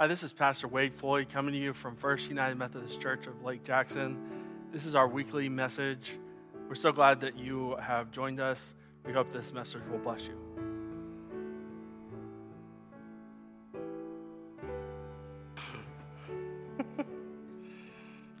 Hi, 0.00 0.06
this 0.06 0.22
is 0.22 0.32
Pastor 0.32 0.68
Wade 0.68 0.94
Floyd 0.94 1.28
coming 1.28 1.52
to 1.52 1.58
you 1.58 1.72
from 1.72 1.96
First 1.96 2.28
United 2.28 2.56
Methodist 2.56 3.00
Church 3.00 3.26
of 3.26 3.42
Lake 3.42 3.64
Jackson. 3.64 4.16
This 4.70 4.86
is 4.86 4.94
our 4.94 5.08
weekly 5.08 5.48
message. 5.48 6.12
We're 6.68 6.76
so 6.76 6.92
glad 6.92 7.20
that 7.22 7.36
you 7.36 7.74
have 7.82 8.12
joined 8.12 8.38
us. 8.38 8.76
We 9.04 9.12
hope 9.12 9.32
this 9.32 9.52
message 9.52 9.82
will 9.90 9.98
bless 9.98 10.28
you. 10.28 10.38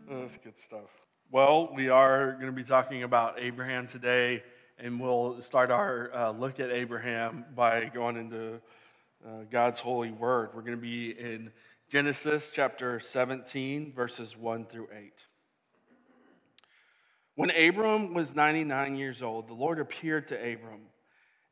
That's 0.08 0.36
good 0.36 0.56
stuff. 0.56 0.88
Well, 1.32 1.74
we 1.74 1.88
are 1.88 2.34
going 2.34 2.46
to 2.46 2.52
be 2.52 2.62
talking 2.62 3.02
about 3.02 3.40
Abraham 3.40 3.88
today, 3.88 4.44
and 4.78 5.00
we'll 5.00 5.42
start 5.42 5.72
our 5.72 6.14
uh, 6.14 6.30
look 6.30 6.60
at 6.60 6.70
Abraham 6.70 7.46
by 7.56 7.86
going 7.86 8.16
into 8.16 8.60
uh, 9.26 9.44
God's 9.50 9.80
holy 9.80 10.10
word. 10.10 10.50
We're 10.54 10.62
going 10.62 10.76
to 10.76 10.82
be 10.82 11.10
in 11.10 11.50
Genesis 11.90 12.50
chapter 12.52 13.00
17, 13.00 13.92
verses 13.92 14.36
1 14.36 14.66
through 14.66 14.88
8. 14.96 15.12
When 17.34 17.50
Abram 17.50 18.14
was 18.14 18.34
99 18.34 18.96
years 18.96 19.22
old, 19.22 19.48
the 19.48 19.54
Lord 19.54 19.78
appeared 19.78 20.28
to 20.28 20.34
Abram 20.36 20.80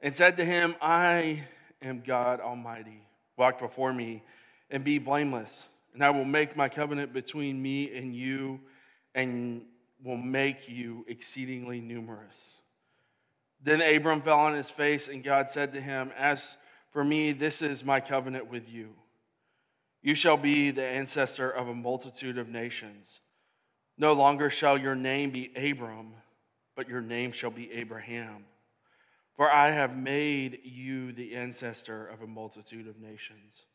and 0.00 0.14
said 0.14 0.36
to 0.36 0.44
him, 0.44 0.74
I 0.80 1.44
am 1.82 2.00
God 2.00 2.40
Almighty. 2.40 3.06
Walk 3.36 3.60
before 3.60 3.92
me 3.92 4.22
and 4.70 4.82
be 4.82 4.98
blameless, 4.98 5.68
and 5.94 6.02
I 6.02 6.10
will 6.10 6.24
make 6.24 6.56
my 6.56 6.68
covenant 6.68 7.12
between 7.12 7.60
me 7.60 7.96
and 7.96 8.14
you 8.14 8.60
and 9.14 9.62
will 10.02 10.16
make 10.16 10.68
you 10.68 11.04
exceedingly 11.08 11.80
numerous. 11.80 12.58
Then 13.62 13.80
Abram 13.80 14.22
fell 14.22 14.38
on 14.38 14.54
his 14.54 14.70
face, 14.70 15.08
and 15.08 15.22
God 15.22 15.50
said 15.50 15.72
to 15.72 15.80
him, 15.80 16.10
As 16.16 16.56
for 16.90 17.04
me, 17.04 17.32
this 17.32 17.62
is 17.62 17.84
my 17.84 18.00
covenant 18.00 18.50
with 18.50 18.68
you. 18.68 18.94
You 20.02 20.14
shall 20.14 20.36
be 20.36 20.70
the 20.70 20.84
ancestor 20.84 21.50
of 21.50 21.68
a 21.68 21.74
multitude 21.74 22.38
of 22.38 22.48
nations. 22.48 23.20
No 23.98 24.12
longer 24.12 24.50
shall 24.50 24.78
your 24.78 24.94
name 24.94 25.30
be 25.30 25.50
Abram, 25.56 26.12
but 26.76 26.88
your 26.88 27.00
name 27.00 27.32
shall 27.32 27.50
be 27.50 27.72
Abraham. 27.72 28.44
For 29.36 29.50
I 29.50 29.70
have 29.70 29.96
made 29.96 30.60
you 30.64 31.12
the 31.12 31.34
ancestor 31.34 32.06
of 32.06 32.22
a 32.22 32.26
multitude 32.26 32.86
of 32.88 33.00
nations. 33.00 33.66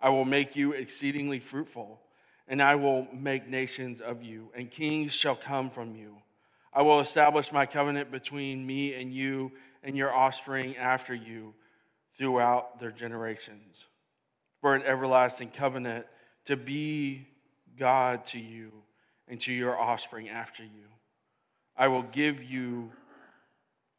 I 0.00 0.10
will 0.10 0.24
make 0.24 0.56
you 0.56 0.72
exceedingly 0.72 1.40
fruitful, 1.40 2.00
and 2.48 2.62
I 2.62 2.74
will 2.74 3.06
make 3.12 3.48
nations 3.48 4.00
of 4.00 4.22
you, 4.22 4.50
and 4.54 4.70
kings 4.70 5.12
shall 5.12 5.36
come 5.36 5.70
from 5.70 5.94
you. 5.94 6.16
I 6.72 6.82
will 6.82 7.00
establish 7.00 7.52
my 7.52 7.66
covenant 7.66 8.10
between 8.10 8.66
me 8.66 8.94
and 8.94 9.12
you 9.12 9.52
and 9.82 9.96
your 9.96 10.12
offspring 10.12 10.76
after 10.76 11.14
you 11.14 11.54
throughout 12.16 12.78
their 12.80 12.90
generations 12.90 13.84
for 14.60 14.74
an 14.74 14.82
everlasting 14.82 15.50
covenant 15.50 16.06
to 16.44 16.56
be 16.56 17.26
God 17.78 18.24
to 18.26 18.38
you 18.38 18.70
and 19.28 19.40
to 19.40 19.52
your 19.52 19.78
offspring 19.78 20.28
after 20.28 20.62
you. 20.62 20.88
I 21.76 21.88
will 21.88 22.02
give 22.02 22.42
you, 22.42 22.90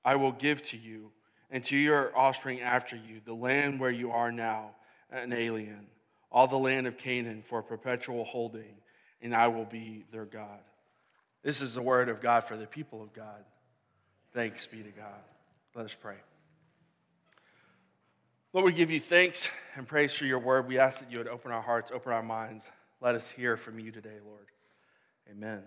I 0.06 0.16
will 0.16 0.32
give 0.32 0.62
to 0.64 0.78
you 0.78 1.12
and 1.50 1.64
to 1.66 1.78
your 1.78 2.16
offspring 2.18 2.62
after 2.62 2.96
you 2.96 3.22
the 3.26 3.34
land 3.34 3.80
where 3.80 3.92
you 3.92 4.12
are 4.12 4.32
now, 4.32 4.72
an 5.12 5.34
alien, 5.34 5.88
all 6.32 6.48
the 6.48 6.58
land 6.58 6.88
of 6.88 6.98
Canaan 6.98 7.42
for 7.44 7.62
perpetual 7.62 8.24
holding, 8.24 8.76
and 9.22 9.36
I 9.36 9.48
will 9.48 9.66
be 9.66 10.06
their 10.12 10.26
God. 10.26 10.60
This 11.44 11.60
is 11.62 11.74
the 11.74 11.82
word 11.82 12.08
of 12.08 12.22
God 12.22 12.44
for 12.44 12.56
the 12.56 12.68
people 12.68 13.02
of 13.02 13.14
God. 13.14 13.44
Thanks 14.34 14.68
be 14.68 14.78
to 14.78 14.92
God. 14.92 15.22
Let 15.76 15.86
us 15.86 15.96
pray. 15.96 16.18
Lord, 18.54 18.66
we 18.66 18.74
give 18.74 18.92
you 18.92 19.00
thanks 19.00 19.50
and 19.76 19.88
praise 19.88 20.14
for 20.14 20.26
your 20.26 20.40
word. 20.40 20.68
We 20.68 20.78
ask 20.78 21.00
that 21.00 21.10
you 21.10 21.20
would 21.20 21.30
open 21.30 21.54
our 21.54 21.62
hearts, 21.62 21.90
open 21.90 22.12
our 22.12 22.22
minds. 22.22 22.70
Let 23.00 23.16
us 23.16 23.30
hear 23.30 23.56
from 23.56 23.80
you 23.80 23.94
today, 23.94 24.18
Lord. 24.26 24.46
Amen. 25.32 25.62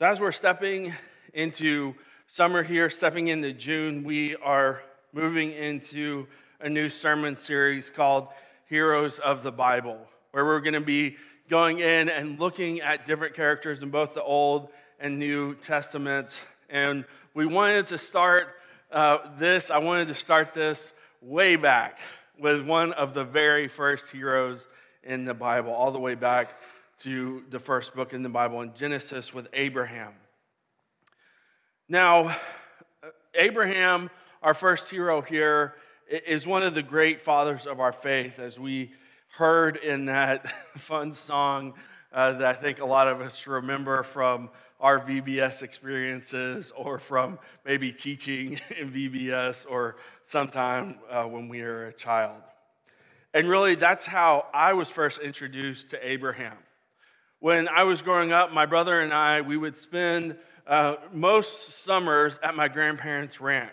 So, 0.00 0.06
as 0.06 0.18
we're 0.18 0.32
stepping 0.32 0.92
into 1.32 1.94
summer 2.26 2.64
here, 2.64 2.90
stepping 2.90 3.28
into 3.28 3.52
June, 3.52 4.02
we 4.02 4.34
are 4.34 4.82
moving 5.12 5.52
into 5.52 6.26
a 6.60 6.68
new 6.68 6.90
sermon 6.90 7.36
series 7.36 7.88
called 7.88 8.26
Heroes 8.68 9.20
of 9.20 9.44
the 9.44 9.52
Bible, 9.52 9.98
where 10.32 10.44
we're 10.44 10.58
going 10.58 10.74
to 10.74 10.80
be 10.80 11.18
going 11.48 11.78
in 11.78 12.08
and 12.08 12.40
looking 12.40 12.80
at 12.80 13.06
different 13.06 13.34
characters 13.34 13.80
in 13.80 13.90
both 13.90 14.14
the 14.14 14.24
Old 14.24 14.70
and 14.98 15.20
New 15.20 15.54
Testaments. 15.54 16.44
And 16.68 17.04
we 17.32 17.46
wanted 17.46 17.86
to 17.86 17.98
start 17.98 18.56
uh, 18.92 19.18
this, 19.38 19.70
I 19.70 19.78
wanted 19.78 20.08
to 20.08 20.14
start 20.14 20.52
this 20.52 20.92
way 21.22 21.56
back 21.56 21.98
with 22.38 22.62
one 22.62 22.92
of 22.92 23.14
the 23.14 23.24
very 23.24 23.66
first 23.66 24.10
heroes 24.10 24.66
in 25.02 25.24
the 25.24 25.34
Bible, 25.34 25.72
all 25.72 25.90
the 25.90 25.98
way 25.98 26.14
back 26.14 26.50
to 26.98 27.42
the 27.50 27.58
first 27.58 27.94
book 27.94 28.12
in 28.12 28.22
the 28.22 28.28
Bible, 28.28 28.60
in 28.60 28.74
Genesis 28.74 29.32
with 29.32 29.48
Abraham. 29.54 30.12
Now, 31.88 32.36
Abraham, 33.34 34.10
our 34.42 34.54
first 34.54 34.90
hero 34.90 35.22
here, 35.22 35.74
is 36.06 36.46
one 36.46 36.62
of 36.62 36.74
the 36.74 36.82
great 36.82 37.22
fathers 37.22 37.66
of 37.66 37.80
our 37.80 37.92
faith, 37.92 38.38
as 38.38 38.58
we 38.58 38.92
heard 39.36 39.76
in 39.76 40.04
that 40.04 40.52
fun 40.76 41.14
song 41.14 41.74
uh, 42.12 42.32
that 42.32 42.46
I 42.46 42.52
think 42.52 42.80
a 42.80 42.84
lot 42.84 43.08
of 43.08 43.20
us 43.20 43.46
remember 43.46 44.02
from 44.02 44.50
our 44.80 44.98
VBS 45.00 45.62
experiences 45.62 46.72
or 46.76 46.98
from 46.98 47.38
maybe 47.64 47.92
teaching 47.92 48.60
in 48.78 48.90
VBS 48.90 49.64
or 49.68 49.96
sometime 50.24 50.96
uh, 51.10 51.24
when 51.24 51.48
we 51.48 51.62
were 51.62 51.86
a 51.86 51.92
child. 51.92 52.42
And 53.32 53.48
really, 53.48 53.76
that's 53.76 54.06
how 54.06 54.46
I 54.52 54.74
was 54.74 54.88
first 54.88 55.20
introduced 55.20 55.90
to 55.90 56.06
Abraham. 56.06 56.56
When 57.38 57.68
I 57.68 57.84
was 57.84 58.02
growing 58.02 58.32
up, 58.32 58.52
my 58.52 58.66
brother 58.66 59.00
and 59.00 59.12
I, 59.12 59.40
we 59.40 59.56
would 59.56 59.76
spend 59.76 60.36
uh, 60.66 60.96
most 61.12 61.84
summers 61.84 62.38
at 62.42 62.54
my 62.54 62.68
grandparents' 62.68 63.40
ranch. 63.40 63.70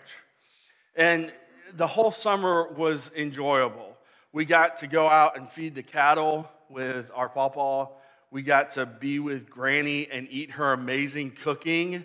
And 0.96 1.32
the 1.76 1.86
whole 1.86 2.10
summer 2.10 2.68
was 2.72 3.10
enjoyable. 3.16 3.96
We 4.32 4.44
got 4.44 4.78
to 4.78 4.86
go 4.86 5.08
out 5.08 5.36
and 5.36 5.50
feed 5.50 5.74
the 5.74 5.82
cattle 5.82 6.48
with 6.68 7.10
our 7.14 7.28
pawpaw 7.28 7.88
we 8.30 8.42
got 8.42 8.72
to 8.72 8.86
be 8.86 9.18
with 9.18 9.50
Granny 9.50 10.08
and 10.10 10.28
eat 10.30 10.52
her 10.52 10.72
amazing 10.72 11.32
cooking. 11.32 12.04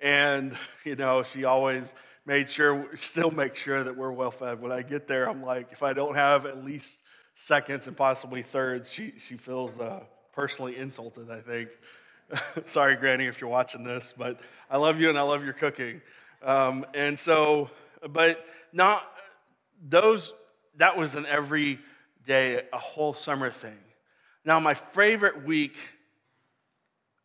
And, 0.00 0.56
you 0.84 0.96
know, 0.96 1.22
she 1.22 1.44
always 1.44 1.92
made 2.24 2.48
sure, 2.48 2.88
still 2.94 3.30
make 3.30 3.56
sure 3.56 3.84
that 3.84 3.96
we're 3.96 4.12
well 4.12 4.30
fed. 4.30 4.60
When 4.62 4.72
I 4.72 4.82
get 4.82 5.06
there, 5.06 5.28
I'm 5.28 5.42
like, 5.42 5.68
if 5.72 5.82
I 5.82 5.92
don't 5.92 6.14
have 6.14 6.46
at 6.46 6.64
least 6.64 7.00
seconds 7.34 7.86
and 7.86 7.96
possibly 7.96 8.42
thirds, 8.42 8.90
she, 8.90 9.14
she 9.18 9.36
feels 9.36 9.78
uh, 9.78 10.00
personally 10.32 10.76
insulted, 10.76 11.30
I 11.30 11.40
think. 11.40 11.68
Sorry, 12.66 12.96
Granny, 12.96 13.26
if 13.26 13.40
you're 13.40 13.50
watching 13.50 13.82
this, 13.82 14.14
but 14.16 14.40
I 14.70 14.78
love 14.78 14.98
you 15.00 15.10
and 15.10 15.18
I 15.18 15.22
love 15.22 15.44
your 15.44 15.52
cooking. 15.52 16.00
Um, 16.42 16.86
and 16.94 17.18
so, 17.18 17.68
but 18.08 18.46
not 18.72 19.02
those, 19.86 20.32
that 20.76 20.96
was 20.96 21.16
an 21.16 21.26
everyday, 21.26 22.62
a 22.72 22.78
whole 22.78 23.12
summer 23.12 23.50
thing. 23.50 23.76
Now, 24.44 24.58
my 24.60 24.74
favorite 24.74 25.44
week 25.44 25.76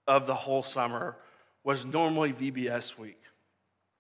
of 0.08 0.28
the 0.28 0.36
whole 0.36 0.64
summer 0.64 1.16
was 1.64 1.86
normally 1.86 2.34
VBS 2.34 2.98
week. 2.98 3.22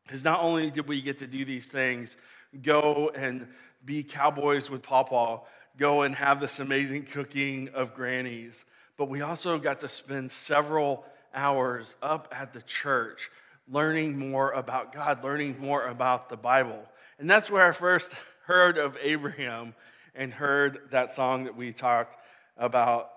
Because 0.06 0.24
not 0.24 0.42
only 0.42 0.70
did 0.70 0.88
we 0.88 1.02
get 1.02 1.20
to 1.20 1.28
do 1.28 1.46
these 1.46 1.66
things, 1.66 2.16
go 2.62 3.12
and 3.16 3.48
be 3.84 4.04
cowboys 4.04 4.70
with 4.70 4.84
Pawpaw, 4.84 5.42
go 5.78 6.04
and 6.04 6.14
have 6.16 6.40
this 6.40 6.60
amazing 6.60 7.04
cooking 7.06 7.70
of 7.74 7.94
grannies, 7.94 8.66
but 8.98 9.10
we 9.10 9.22
also 9.22 9.58
got 9.58 9.80
to 9.82 9.90
spend 9.90 10.32
several 10.32 11.06
hours 11.34 11.96
up 12.02 12.34
at 12.38 12.54
the 12.54 12.62
church 12.62 13.30
learning 13.68 14.18
more 14.18 14.52
about 14.52 14.94
God, 14.94 15.24
learning 15.24 15.60
more 15.60 15.86
about 15.88 16.30
the 16.30 16.38
Bible. 16.38 16.84
And 17.20 17.30
that's 17.30 17.50
where 17.50 17.68
I 17.68 17.72
first 17.72 18.12
heard 18.46 18.78
of 18.78 18.98
Abraham 19.02 19.74
and 20.14 20.32
heard 20.32 20.80
that 20.92 21.14
song 21.14 21.46
that 21.46 21.58
we 21.58 21.74
talked 21.74 22.18
about 22.58 23.12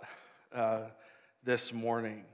uh, 0.55 0.81
this 1.45 1.73
morning. 1.73 2.25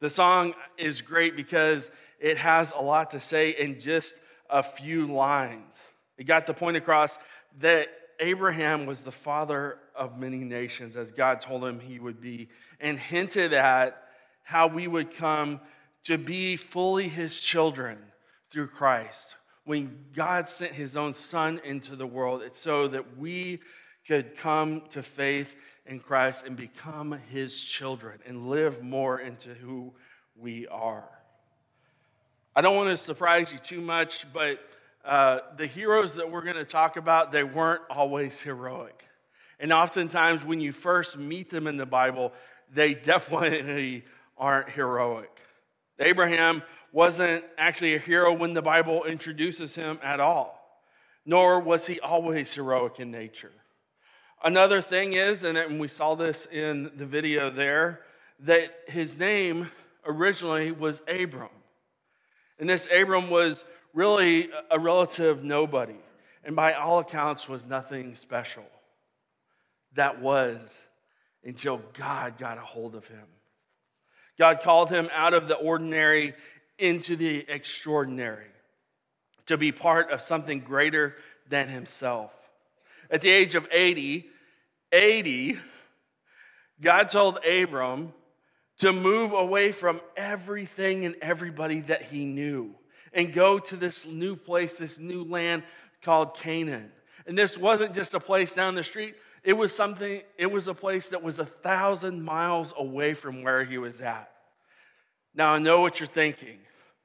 The 0.00 0.10
song 0.10 0.54
is 0.76 1.00
great 1.00 1.36
because 1.36 1.90
it 2.20 2.36
has 2.38 2.72
a 2.76 2.82
lot 2.82 3.12
to 3.12 3.20
say 3.20 3.50
in 3.50 3.80
just 3.80 4.14
a 4.50 4.62
few 4.62 5.06
lines. 5.06 5.74
It 6.18 6.24
got 6.24 6.46
the 6.46 6.54
point 6.54 6.76
across 6.76 7.18
that 7.60 7.88
Abraham 8.20 8.86
was 8.86 9.02
the 9.02 9.12
father 9.12 9.78
of 9.94 10.18
many 10.18 10.38
nations, 10.38 10.96
as 10.96 11.10
God 11.10 11.40
told 11.40 11.64
him 11.64 11.80
he 11.80 11.98
would 11.98 12.20
be, 12.20 12.48
and 12.80 12.98
hinted 12.98 13.52
at 13.52 14.02
how 14.42 14.66
we 14.66 14.86
would 14.86 15.16
come 15.16 15.60
to 16.04 16.18
be 16.18 16.56
fully 16.56 17.08
his 17.08 17.40
children 17.40 17.98
through 18.50 18.68
Christ. 18.68 19.34
When 19.64 20.04
God 20.14 20.48
sent 20.48 20.72
his 20.72 20.96
own 20.96 21.14
son 21.14 21.60
into 21.64 21.96
the 21.96 22.06
world, 22.06 22.42
it's 22.42 22.60
so 22.60 22.86
that 22.88 23.16
we 23.16 23.60
could 24.06 24.36
come 24.36 24.82
to 24.90 25.02
faith 25.02 25.56
in 25.86 26.00
Christ 26.00 26.44
and 26.46 26.56
become 26.56 27.18
his 27.30 27.60
children 27.60 28.18
and 28.26 28.48
live 28.48 28.82
more 28.82 29.18
into 29.18 29.54
who 29.54 29.92
we 30.36 30.66
are. 30.68 31.08
I 32.56 32.60
don't 32.60 32.76
want 32.76 32.90
to 32.90 32.96
surprise 32.96 33.52
you 33.52 33.58
too 33.58 33.80
much, 33.80 34.32
but 34.32 34.60
uh, 35.04 35.40
the 35.56 35.66
heroes 35.66 36.14
that 36.14 36.30
we're 36.30 36.42
going 36.42 36.56
to 36.56 36.64
talk 36.64 36.96
about, 36.96 37.32
they 37.32 37.44
weren't 37.44 37.82
always 37.90 38.40
heroic. 38.40 39.04
And 39.58 39.72
oftentimes, 39.72 40.44
when 40.44 40.60
you 40.60 40.72
first 40.72 41.18
meet 41.18 41.50
them 41.50 41.66
in 41.66 41.76
the 41.76 41.86
Bible, 41.86 42.32
they 42.72 42.94
definitely 42.94 44.04
aren't 44.36 44.70
heroic. 44.70 45.30
Abraham 45.98 46.62
wasn't 46.92 47.44
actually 47.58 47.94
a 47.94 47.98
hero 47.98 48.32
when 48.32 48.54
the 48.54 48.62
Bible 48.62 49.04
introduces 49.04 49.74
him 49.74 49.98
at 50.02 50.20
all, 50.20 50.80
nor 51.26 51.60
was 51.60 51.86
he 51.86 52.00
always 52.00 52.54
heroic 52.54 53.00
in 53.00 53.10
nature. 53.10 53.52
Another 54.44 54.82
thing 54.82 55.14
is, 55.14 55.42
and 55.42 55.80
we 55.80 55.88
saw 55.88 56.14
this 56.14 56.46
in 56.52 56.90
the 56.96 57.06
video 57.06 57.48
there, 57.48 58.00
that 58.40 58.74
his 58.86 59.16
name 59.16 59.70
originally 60.04 60.70
was 60.70 61.02
Abram. 61.08 61.48
And 62.58 62.68
this 62.68 62.86
Abram 62.94 63.30
was 63.30 63.64
really 63.94 64.50
a 64.70 64.78
relative 64.78 65.42
nobody, 65.42 65.96
and 66.44 66.54
by 66.54 66.74
all 66.74 66.98
accounts 66.98 67.48
was 67.48 67.64
nothing 67.64 68.14
special. 68.16 68.66
That 69.94 70.20
was 70.20 70.78
until 71.42 71.80
God 71.94 72.36
got 72.36 72.58
a 72.58 72.62
hold 72.62 72.94
of 72.94 73.08
him. 73.08 73.26
God 74.38 74.60
called 74.60 74.90
him 74.90 75.08
out 75.14 75.32
of 75.32 75.48
the 75.48 75.56
ordinary 75.56 76.34
into 76.78 77.16
the 77.16 77.46
extraordinary 77.48 78.50
to 79.46 79.56
be 79.56 79.72
part 79.72 80.10
of 80.10 80.20
something 80.20 80.60
greater 80.60 81.16
than 81.48 81.68
himself. 81.68 82.30
At 83.10 83.22
the 83.22 83.30
age 83.30 83.54
of 83.54 83.66
80, 83.70 84.28
80, 84.94 85.58
God 86.80 87.08
told 87.08 87.44
Abram 87.44 88.12
to 88.78 88.92
move 88.92 89.32
away 89.32 89.72
from 89.72 90.00
everything 90.16 91.04
and 91.04 91.16
everybody 91.20 91.80
that 91.80 92.02
he 92.02 92.24
knew 92.24 92.74
and 93.12 93.32
go 93.32 93.58
to 93.58 93.76
this 93.76 94.06
new 94.06 94.36
place, 94.36 94.78
this 94.78 94.98
new 94.98 95.24
land 95.24 95.62
called 96.02 96.36
Canaan. 96.36 96.90
And 97.26 97.36
this 97.36 97.56
wasn't 97.58 97.94
just 97.94 98.14
a 98.14 98.20
place 98.20 98.52
down 98.52 98.74
the 98.74 98.84
street, 98.84 99.14
it 99.42 99.52
was 99.52 99.74
something, 99.74 100.22
it 100.38 100.50
was 100.50 100.68
a 100.68 100.74
place 100.74 101.08
that 101.08 101.22
was 101.22 101.38
a 101.38 101.44
thousand 101.44 102.22
miles 102.22 102.72
away 102.78 103.14
from 103.14 103.42
where 103.42 103.64
he 103.64 103.78
was 103.78 104.00
at. 104.00 104.30
Now 105.34 105.54
I 105.54 105.58
know 105.58 105.80
what 105.80 106.00
you're 106.00 106.06
thinking. 106.06 106.58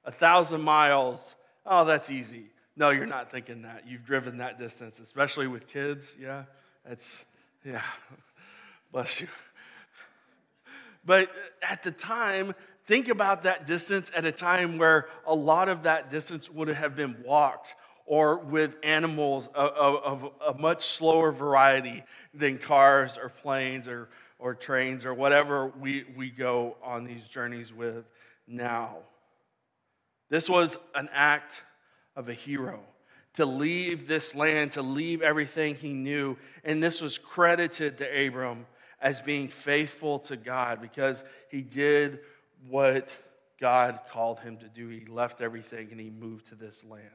A 0.05 0.11
thousand 0.11 0.61
miles, 0.61 1.35
oh, 1.65 1.85
that's 1.85 2.09
easy. 2.09 2.45
No, 2.75 2.91
you're 2.91 3.05
not 3.05 3.29
thinking 3.29 3.63
that. 3.63 3.83
You've 3.87 4.05
driven 4.05 4.37
that 4.37 4.57
distance, 4.57 4.99
especially 4.99 5.47
with 5.47 5.67
kids. 5.67 6.15
Yeah, 6.19 6.45
that's, 6.87 7.25
yeah, 7.65 7.81
bless 8.91 9.21
you. 9.21 9.27
But 11.05 11.29
at 11.61 11.83
the 11.83 11.91
time, 11.91 12.53
think 12.85 13.07
about 13.07 13.43
that 13.43 13.65
distance 13.65 14.11
at 14.15 14.25
a 14.25 14.31
time 14.31 14.77
where 14.77 15.07
a 15.25 15.33
lot 15.33 15.69
of 15.69 15.83
that 15.83 16.09
distance 16.09 16.49
would 16.49 16.67
have 16.67 16.95
been 16.95 17.15
walked 17.25 17.75
or 18.05 18.39
with 18.39 18.75
animals 18.83 19.47
of, 19.53 20.31
a 20.45 20.53
much 20.59 20.85
slower 20.85 21.31
variety 21.31 22.03
than 22.33 22.57
cars 22.57 23.19
or 23.21 23.29
planes 23.29 23.87
or, 23.87 24.09
or 24.39 24.55
trains 24.55 25.05
or 25.05 25.13
whatever 25.13 25.67
we, 25.79 26.05
we 26.15 26.31
go 26.31 26.75
on 26.83 27.05
these 27.05 27.27
journeys 27.27 27.71
with 27.71 28.05
now. 28.47 28.97
This 30.29 30.49
was 30.49 30.77
an 30.95 31.07
act 31.13 31.61
of 32.15 32.29
a 32.29 32.33
hero 32.33 32.81
to 33.35 33.45
leave 33.45 34.07
this 34.07 34.35
land, 34.35 34.73
to 34.73 34.81
leave 34.81 35.21
everything 35.21 35.75
he 35.75 35.93
knew. 35.93 36.37
And 36.63 36.83
this 36.83 37.01
was 37.01 37.17
credited 37.17 37.97
to 37.99 38.27
Abram 38.27 38.65
as 39.01 39.21
being 39.21 39.47
faithful 39.47 40.19
to 40.19 40.35
God 40.35 40.81
because 40.81 41.23
he 41.49 41.61
did 41.61 42.19
what 42.67 43.15
God 43.59 43.99
called 44.11 44.39
him 44.39 44.57
to 44.57 44.67
do. 44.67 44.89
He 44.89 45.05
left 45.05 45.41
everything 45.41 45.89
and 45.91 45.99
he 45.99 46.09
moved 46.09 46.47
to 46.47 46.55
this 46.55 46.83
land. 46.83 47.05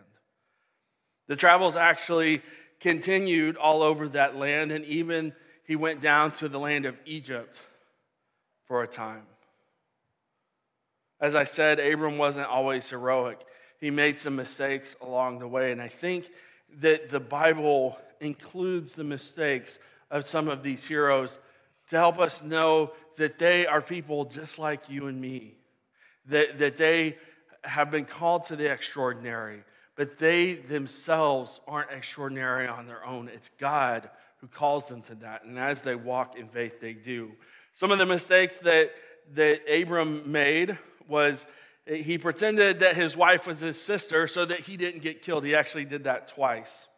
The 1.27 1.37
travels 1.37 1.77
actually 1.77 2.43
continued 2.81 3.57
all 3.57 3.83
over 3.83 4.09
that 4.09 4.37
land, 4.37 4.71
and 4.71 4.85
even 4.85 5.33
he 5.65 5.75
went 5.77 6.03
down 6.03 6.33
to 6.33 6.49
the 6.49 6.59
land 6.59 6.85
of 6.85 6.97
Egypt 7.07 7.61
for 8.67 8.83
a 8.83 8.87
time. 8.87 9.23
As 11.21 11.35
I 11.35 11.45
said, 11.45 11.81
Abram 11.81 12.19
wasn't 12.19 12.47
always 12.47 12.91
heroic. 12.91 13.41
He 13.81 13.91
made 13.91 14.19
some 14.19 14.37
mistakes 14.37 14.97
along 15.01 15.39
the 15.39 15.49
way, 15.49 15.73
and 15.73 15.81
I 15.81 15.89
think 15.89 16.31
that 16.81 17.09
the 17.11 17.21
Bible 17.21 17.99
includes 18.21 18.95
the 18.95 19.05
mistakes 19.05 19.79
of 20.11 20.27
some 20.27 20.49
of 20.49 20.63
these 20.63 20.87
heroes 20.87 21.39
to 21.89 21.97
help 21.97 22.19
us 22.19 22.43
know 22.43 22.93
that 23.17 23.39
they 23.39 23.67
are 23.67 23.81
people 23.81 24.25
just 24.25 24.59
like 24.59 24.89
you 24.89 25.07
and 25.07 25.21
me, 25.21 25.55
that, 26.27 26.59
that 26.59 26.77
they 26.77 27.17
have 27.63 27.91
been 27.91 28.05
called 28.05 28.45
to 28.45 28.57
the 28.57 28.71
extraordinary, 28.71 29.63
but 29.97 30.19
they 30.19 30.55
themselves 30.55 31.61
aren't 31.67 31.91
extraordinary 31.91 32.67
on 32.67 32.87
their 32.87 33.05
own. 33.05 33.29
It's 33.29 33.51
God 33.59 34.11
who 34.41 34.49
calls 34.49 34.89
them 34.89 35.03
to 35.03 35.15
that. 35.17 35.45
And 35.45 35.59
as 35.59 35.83
they 35.83 35.95
walk 35.95 36.37
in 36.39 36.49
faith, 36.49 36.81
they 36.81 36.93
do. 36.93 37.33
Some 37.73 37.91
of 37.91 37.99
the 37.99 38.07
mistakes 38.07 38.57
that, 38.59 38.93
that 39.35 39.61
Abram 39.73 40.31
made 40.31 40.79
was 41.09 41.47
he 41.87 42.17
pretended 42.19 42.81
that 42.81 42.97
his 42.97 43.17
wife 43.17 43.47
was 43.47 43.61
his 43.61 43.81
sister 43.81 44.27
so 44.27 44.45
that 44.45 44.61
he 44.61 44.77
didn't 44.77 45.03
get 45.03 45.23
killed. 45.23 45.45
He 45.45 45.55
actually 45.55 45.85
did 45.85 46.05
that 46.05 46.29
twice, 46.29 46.89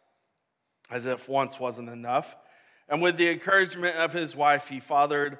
as 0.89 1.05
if 1.05 1.27
once 1.27 1.59
wasn't 1.59 1.89
enough. 1.89 2.35
And 2.87 3.01
with 3.01 3.17
the 3.17 3.29
encouragement 3.29 3.97
of 3.97 4.13
his 4.13 4.35
wife, 4.35 4.69
he 4.69 4.79
fathered 4.79 5.39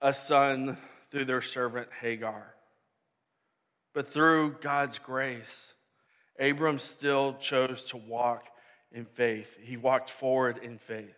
a 0.00 0.14
son 0.14 0.78
through 1.10 1.26
their 1.26 1.42
servant 1.42 1.88
Hagar. 2.00 2.54
But 3.92 4.10
through 4.10 4.56
God's 4.60 4.98
grace, 4.98 5.74
Abram 6.38 6.78
still 6.78 7.34
chose 7.34 7.82
to 7.84 7.96
walk 7.96 8.46
in 8.92 9.04
faith. 9.04 9.58
He 9.60 9.76
walked 9.76 10.10
forward 10.10 10.58
in 10.62 10.78
faith. 10.78 11.16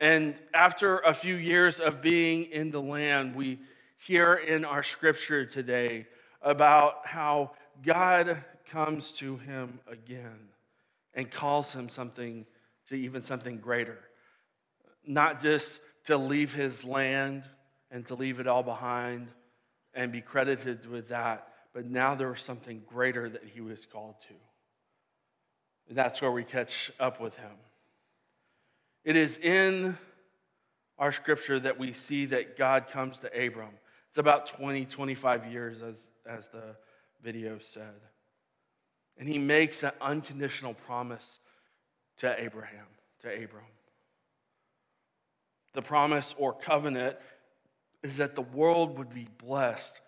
And 0.00 0.34
after 0.54 0.98
a 0.98 1.12
few 1.12 1.36
years 1.36 1.78
of 1.78 2.00
being 2.00 2.44
in 2.44 2.70
the 2.70 2.80
land, 2.80 3.34
we 3.34 3.60
hear 3.98 4.34
in 4.34 4.64
our 4.64 4.82
scripture 4.82 5.44
today 5.44 6.06
about 6.42 7.06
how 7.06 7.52
God 7.82 8.44
comes 8.70 9.12
to 9.12 9.36
him 9.38 9.80
again 9.86 10.48
and 11.14 11.30
calls 11.30 11.72
him 11.72 11.88
something 11.88 12.46
to 12.88 12.94
even 12.94 13.22
something 13.22 13.58
greater 13.58 13.98
not 15.06 15.40
just 15.40 15.80
to 16.04 16.16
leave 16.16 16.52
his 16.52 16.84
land 16.84 17.48
and 17.90 18.06
to 18.06 18.14
leave 18.14 18.40
it 18.40 18.46
all 18.46 18.62
behind 18.62 19.28
and 19.94 20.12
be 20.12 20.20
credited 20.20 20.88
with 20.88 21.08
that, 21.08 21.48
but 21.74 21.84
now 21.84 22.14
there 22.14 22.28
was 22.28 22.40
something 22.40 22.82
greater 22.86 23.28
that 23.28 23.44
he 23.44 23.60
was 23.60 23.86
called 23.86 24.14
to. 24.20 24.34
And 25.88 25.98
that's 25.98 26.22
where 26.22 26.30
we 26.30 26.44
catch 26.44 26.92
up 27.00 27.20
with 27.20 27.36
him. 27.36 27.50
It 29.04 29.16
is 29.16 29.38
in 29.38 29.98
our 30.98 31.10
scripture 31.10 31.58
that 31.60 31.78
we 31.78 31.92
see 31.92 32.26
that 32.26 32.56
God 32.56 32.86
comes 32.88 33.18
to 33.20 33.46
Abram. 33.46 33.70
It's 34.10 34.18
about 34.18 34.46
20, 34.46 34.84
25 34.84 35.46
years, 35.50 35.82
as, 35.82 35.96
as 36.30 36.48
the 36.48 36.76
video 37.22 37.58
said. 37.58 38.00
And 39.18 39.28
he 39.28 39.38
makes 39.38 39.82
an 39.82 39.92
unconditional 40.00 40.74
promise 40.74 41.38
to 42.18 42.40
Abraham, 42.40 42.86
to 43.22 43.28
Abram. 43.28 43.64
The 45.74 45.82
promise 45.82 46.34
or 46.38 46.52
covenant 46.52 47.16
is 48.02 48.16
that 48.16 48.34
the 48.34 48.42
world 48.42 48.98
would 48.98 49.12
be 49.12 49.28
blessed 49.38 50.00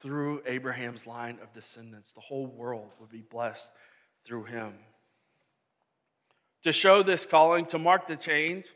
through 0.00 0.42
Abraham's 0.46 1.06
line 1.06 1.38
of 1.42 1.52
descendants. 1.52 2.12
The 2.12 2.20
whole 2.20 2.46
world 2.46 2.92
would 3.00 3.10
be 3.10 3.22
blessed 3.22 3.70
through 4.24 4.44
him. 4.44 4.74
To 6.62 6.72
show 6.72 7.02
this 7.02 7.26
calling, 7.26 7.66
to 7.66 7.78
mark 7.78 8.06
the 8.06 8.16
change 8.16 8.66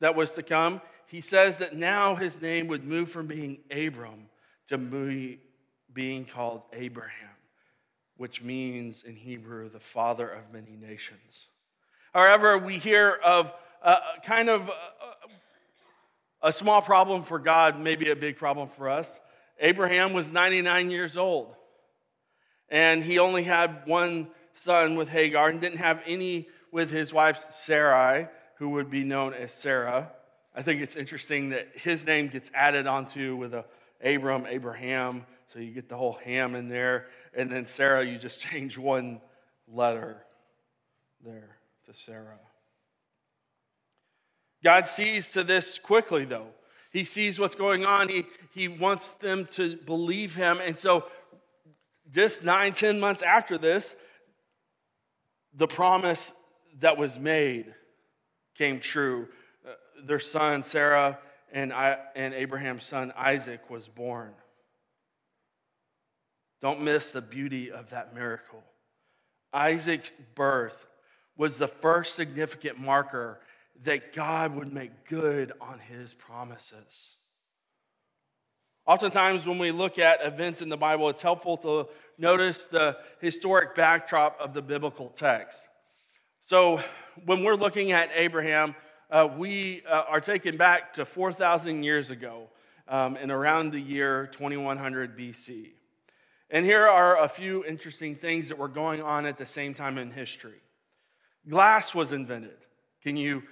that 0.00 0.16
was 0.16 0.32
to 0.32 0.42
come, 0.42 0.80
he 1.06 1.20
says 1.20 1.58
that 1.58 1.76
now 1.76 2.16
his 2.16 2.40
name 2.40 2.66
would 2.68 2.84
move 2.84 3.10
from 3.10 3.28
being 3.28 3.58
Abram 3.70 4.28
to 4.68 4.76
being 5.96 6.26
called 6.26 6.60
Abraham, 6.74 7.34
which 8.18 8.42
means 8.42 9.02
in 9.02 9.16
Hebrew, 9.16 9.70
the 9.70 9.80
father 9.80 10.28
of 10.28 10.52
many 10.52 10.76
nations. 10.76 11.48
However, 12.12 12.58
we 12.58 12.78
hear 12.78 13.10
of 13.24 13.50
a 13.82 13.96
kind 14.22 14.50
of 14.50 14.68
uh, 14.68 14.72
a 16.42 16.52
small 16.52 16.82
problem 16.82 17.22
for 17.22 17.38
God, 17.38 17.80
maybe 17.80 18.10
a 18.10 18.16
big 18.16 18.36
problem 18.36 18.68
for 18.68 18.90
us. 18.90 19.08
Abraham 19.58 20.12
was 20.12 20.30
99 20.30 20.90
years 20.90 21.16
old, 21.16 21.56
and 22.68 23.02
he 23.02 23.18
only 23.18 23.42
had 23.42 23.86
one 23.86 24.28
son 24.54 24.96
with 24.96 25.08
Hagar 25.08 25.48
and 25.48 25.60
didn't 25.60 25.78
have 25.78 26.02
any 26.06 26.48
with 26.70 26.90
his 26.90 27.12
wife 27.12 27.46
Sarai, 27.48 28.28
who 28.58 28.68
would 28.70 28.90
be 28.90 29.02
known 29.02 29.32
as 29.32 29.50
Sarah. 29.50 30.10
I 30.54 30.62
think 30.62 30.82
it's 30.82 30.96
interesting 30.96 31.50
that 31.50 31.68
his 31.74 32.04
name 32.04 32.28
gets 32.28 32.50
added 32.54 32.86
onto 32.86 33.34
with 33.36 33.54
a 33.54 33.64
Abram, 34.04 34.46
Abraham, 34.46 35.24
so 35.56 35.62
you 35.62 35.70
get 35.70 35.88
the 35.88 35.96
whole 35.96 36.18
ham 36.22 36.54
in 36.54 36.68
there. 36.68 37.06
And 37.32 37.50
then 37.50 37.66
Sarai, 37.66 38.10
you 38.10 38.18
just 38.18 38.40
change 38.50 38.76
one 38.76 39.22
letter 39.66 40.22
there 41.24 41.56
to 41.86 41.94
Sarah. 41.94 42.38
God 44.62 44.86
sees 44.86 45.30
to 45.30 45.42
this 45.42 45.78
quickly, 45.78 46.26
though. 46.26 46.48
He 46.92 47.04
sees 47.04 47.38
what's 47.38 47.54
going 47.54 47.86
on. 47.86 48.10
He, 48.10 48.26
he 48.52 48.68
wants 48.68 49.10
them 49.14 49.46
to 49.52 49.76
believe 49.78 50.34
him. 50.34 50.60
And 50.62 50.76
so, 50.76 51.06
just 52.12 52.44
nine, 52.44 52.74
ten 52.74 53.00
months 53.00 53.22
after 53.22 53.56
this, 53.56 53.96
the 55.54 55.66
promise 55.66 56.32
that 56.80 56.98
was 56.98 57.18
made 57.18 57.72
came 58.58 58.78
true. 58.78 59.28
Uh, 59.66 59.72
their 60.04 60.20
son, 60.20 60.62
Sarah, 60.62 61.18
and, 61.50 61.72
I, 61.72 61.96
and 62.14 62.34
Abraham's 62.34 62.84
son, 62.84 63.10
Isaac, 63.16 63.70
was 63.70 63.88
born. 63.88 64.34
Don't 66.60 66.82
miss 66.82 67.10
the 67.10 67.20
beauty 67.20 67.70
of 67.70 67.90
that 67.90 68.14
miracle. 68.14 68.62
Isaac's 69.52 70.10
birth 70.34 70.86
was 71.36 71.56
the 71.56 71.68
first 71.68 72.14
significant 72.14 72.78
marker 72.78 73.40
that 73.84 74.12
God 74.12 74.54
would 74.54 74.72
make 74.72 75.06
good 75.06 75.52
on 75.60 75.78
his 75.78 76.14
promises. 76.14 77.18
Oftentimes, 78.86 79.46
when 79.46 79.58
we 79.58 79.72
look 79.72 79.98
at 79.98 80.24
events 80.24 80.62
in 80.62 80.68
the 80.68 80.76
Bible, 80.76 81.08
it's 81.08 81.22
helpful 81.22 81.56
to 81.58 81.88
notice 82.18 82.64
the 82.64 82.96
historic 83.20 83.74
backdrop 83.74 84.38
of 84.40 84.54
the 84.54 84.62
biblical 84.62 85.08
text. 85.10 85.66
So, 86.40 86.80
when 87.24 87.42
we're 87.42 87.56
looking 87.56 87.92
at 87.92 88.10
Abraham, 88.14 88.76
uh, 89.10 89.28
we 89.36 89.82
uh, 89.90 90.02
are 90.08 90.20
taken 90.20 90.56
back 90.56 90.94
to 90.94 91.04
4,000 91.04 91.82
years 91.82 92.10
ago 92.10 92.48
um, 92.88 93.16
in 93.16 93.30
around 93.30 93.72
the 93.72 93.80
year 93.80 94.28
2100 94.32 95.18
BC. 95.18 95.70
And 96.50 96.64
here 96.64 96.86
are 96.86 97.22
a 97.22 97.28
few 97.28 97.64
interesting 97.64 98.14
things 98.14 98.48
that 98.48 98.58
were 98.58 98.68
going 98.68 99.02
on 99.02 99.26
at 99.26 99.36
the 99.36 99.46
same 99.46 99.74
time 99.74 99.98
in 99.98 100.10
history. 100.10 100.60
Glass 101.48 101.94
was 101.94 102.12
invented. 102.12 102.56
Can 103.02 103.16
you 103.16 103.42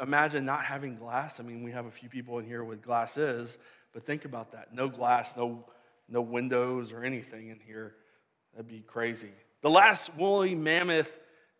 imagine 0.00 0.44
not 0.44 0.64
having 0.64 0.96
glass? 0.96 1.40
I 1.40 1.42
mean, 1.42 1.62
we 1.62 1.72
have 1.72 1.86
a 1.86 1.90
few 1.90 2.08
people 2.08 2.38
in 2.38 2.46
here 2.46 2.62
with 2.64 2.82
glasses, 2.82 3.58
but 3.92 4.04
think 4.04 4.24
about 4.24 4.52
that. 4.52 4.72
No 4.74 4.88
glass, 4.88 5.32
no, 5.36 5.64
no 6.08 6.20
windows 6.20 6.92
or 6.92 7.04
anything 7.04 7.48
in 7.48 7.58
here. 7.66 7.94
That'd 8.52 8.68
be 8.68 8.80
crazy. 8.80 9.30
The 9.62 9.70
last 9.70 10.14
woolly 10.16 10.54
mammoth 10.54 11.10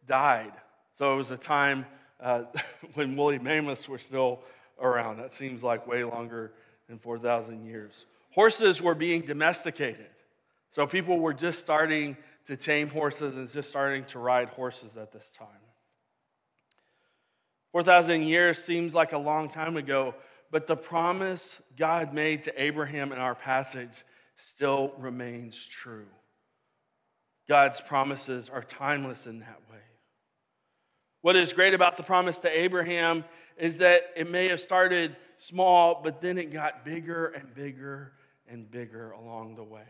died. 0.06 0.52
So 0.96 1.12
it 1.12 1.16
was 1.16 1.30
a 1.30 1.36
time 1.36 1.86
uh, 2.20 2.44
when 2.94 3.16
woolly 3.16 3.38
mammoths 3.38 3.88
were 3.88 3.98
still 3.98 4.40
around. 4.80 5.18
That 5.18 5.34
seems 5.34 5.62
like 5.62 5.86
way 5.86 6.04
longer 6.04 6.52
than 6.88 6.98
4,000 6.98 7.64
years. 7.64 8.06
Horses 8.30 8.80
were 8.80 8.94
being 8.94 9.22
domesticated. 9.22 10.06
So 10.70 10.86
people 10.86 11.18
were 11.18 11.34
just 11.34 11.58
starting 11.58 12.16
to 12.46 12.56
tame 12.56 12.88
horses 12.88 13.36
and 13.36 13.50
just 13.50 13.68
starting 13.68 14.04
to 14.06 14.18
ride 14.18 14.48
horses 14.50 14.96
at 14.96 15.12
this 15.12 15.30
time. 15.30 15.48
4,000 17.72 18.22
years 18.22 18.62
seems 18.62 18.94
like 18.94 19.12
a 19.12 19.18
long 19.18 19.48
time 19.48 19.76
ago, 19.76 20.14
but 20.50 20.66
the 20.66 20.76
promise 20.76 21.60
God 21.76 22.14
made 22.14 22.44
to 22.44 22.62
Abraham 22.62 23.12
in 23.12 23.18
our 23.18 23.34
passage 23.34 24.04
still 24.36 24.92
remains 24.98 25.66
true. 25.66 26.06
God's 27.48 27.80
promises 27.80 28.48
are 28.48 28.62
timeless 28.62 29.26
in 29.26 29.40
that 29.40 29.60
way. 29.70 29.78
What 31.22 31.36
is 31.36 31.52
great 31.52 31.74
about 31.74 31.96
the 31.96 32.02
promise 32.02 32.38
to 32.38 32.60
Abraham 32.60 33.24
is 33.56 33.78
that 33.78 34.02
it 34.16 34.30
may 34.30 34.48
have 34.48 34.60
started 34.60 35.16
small, 35.38 36.00
but 36.02 36.20
then 36.20 36.38
it 36.38 36.52
got 36.52 36.84
bigger 36.84 37.26
and 37.26 37.52
bigger 37.54 38.12
and 38.48 38.70
bigger 38.70 39.10
along 39.10 39.56
the 39.56 39.64
way. 39.64 39.88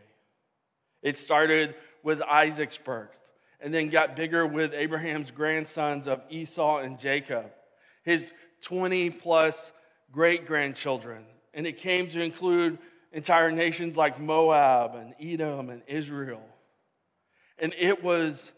It 1.07 1.17
started 1.17 1.73
with 2.03 2.21
Isaac's 2.21 2.77
birth 2.77 3.17
and 3.61 3.73
then 3.73 3.87
got 3.87 4.17
bigger 4.17 4.45
with 4.45 4.73
Abraham's 4.73 5.31
grandsons 5.31 6.05
of 6.05 6.21
Esau 6.29 6.79
and 6.79 6.99
Jacob, 6.99 7.45
his 8.03 8.33
20 8.63 9.11
plus 9.11 9.71
great 10.11 10.45
grandchildren. 10.45 11.23
And 11.53 11.65
it 11.65 11.77
came 11.77 12.09
to 12.09 12.21
include 12.21 12.77
entire 13.13 13.53
nations 13.53 13.95
like 13.95 14.19
Moab 14.19 14.95
and 14.95 15.15
Edom 15.17 15.69
and 15.69 15.81
Israel. 15.87 16.43
And 17.57 17.73
it 17.77 18.03
was 18.03 18.51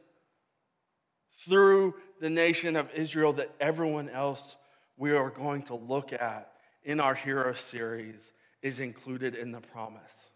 through 1.45 1.93
the 2.19 2.31
nation 2.31 2.75
of 2.75 2.89
Israel 2.95 3.33
that 3.33 3.53
everyone 3.59 4.09
else 4.09 4.55
we 4.97 5.11
are 5.11 5.29
going 5.29 5.61
to 5.63 5.75
look 5.75 6.13
at 6.13 6.51
in 6.83 6.99
our 6.99 7.13
hero 7.13 7.53
series 7.53 8.33
is 8.63 8.79
included 8.79 9.35
in 9.35 9.51
the 9.51 9.61
promise. 9.61 10.31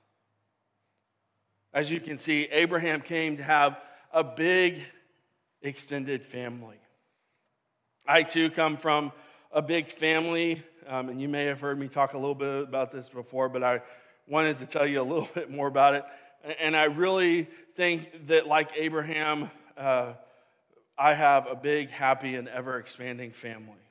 As 1.73 1.89
you 1.89 1.99
can 1.99 2.19
see, 2.19 2.43
Abraham 2.51 3.01
came 3.01 3.37
to 3.37 3.43
have 3.43 3.79
a 4.13 4.23
big 4.23 4.81
extended 5.63 6.23
family. 6.23 6.77
I 8.05 8.21
too 8.21 8.51
come 8.51 8.77
from 8.77 9.11
a 9.51 9.61
big 9.61 9.91
family, 9.91 10.61
um, 10.87 11.09
and 11.09 11.19
you 11.19 11.27
may 11.27 11.45
have 11.45 11.59
heard 11.59 11.79
me 11.79 11.87
talk 11.87 12.13
a 12.13 12.17
little 12.17 12.35
bit 12.35 12.63
about 12.63 12.91
this 12.91 13.09
before, 13.09 13.49
but 13.49 13.63
I 13.63 13.81
wanted 14.27 14.59
to 14.59 14.67
tell 14.67 14.85
you 14.85 15.01
a 15.01 15.03
little 15.03 15.29
bit 15.33 15.49
more 15.49 15.67
about 15.67 15.95
it. 15.95 16.03
And 16.59 16.75
I 16.75 16.83
really 16.83 17.47
think 17.75 18.27
that, 18.27 18.45
like 18.45 18.71
Abraham, 18.75 19.49
uh, 19.75 20.13
I 20.95 21.15
have 21.15 21.47
a 21.47 21.55
big, 21.55 21.89
happy, 21.89 22.35
and 22.35 22.47
ever 22.49 22.77
expanding 22.77 23.31
family. 23.31 23.81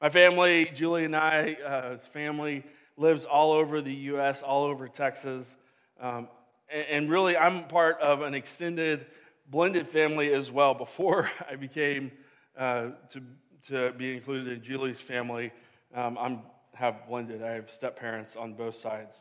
My 0.00 0.10
family, 0.10 0.70
Julie 0.72 1.06
and 1.06 1.16
I, 1.16 1.54
uh, 1.54 1.96
family, 1.96 2.62
lives 2.96 3.24
all 3.24 3.50
over 3.50 3.80
the 3.80 3.94
U.S., 3.94 4.42
all 4.42 4.64
over 4.64 4.86
Texas. 4.86 5.56
Um, 5.98 6.28
and, 6.70 7.10
really, 7.10 7.36
I'm 7.36 7.66
part 7.68 8.00
of 8.00 8.22
an 8.22 8.34
extended, 8.34 9.06
blended 9.50 9.88
family 9.88 10.32
as 10.32 10.50
well. 10.50 10.74
Before 10.74 11.30
I 11.50 11.56
became 11.56 12.12
uh, 12.58 12.90
to, 13.10 13.22
to 13.68 13.92
be 13.92 14.14
included 14.14 14.52
in 14.52 14.62
Julie's 14.62 15.00
family, 15.00 15.52
um, 15.94 16.18
I'm 16.18 16.40
have 16.74 17.06
blended. 17.06 17.42
I 17.42 17.52
have 17.52 17.70
step 17.70 17.98
parents 17.98 18.36
on 18.36 18.54
both 18.54 18.76
sides. 18.76 19.16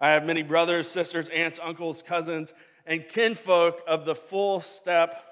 I 0.00 0.10
have 0.10 0.24
many 0.24 0.42
brothers, 0.42 0.88
sisters, 0.88 1.28
aunts, 1.28 1.58
uncles, 1.62 2.02
cousins, 2.02 2.52
and 2.86 3.06
kinfolk 3.08 3.80
of 3.86 4.04
the 4.04 4.14
full 4.14 4.60
step 4.60 5.22